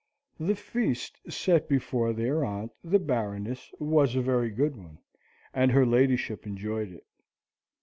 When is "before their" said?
1.69-2.43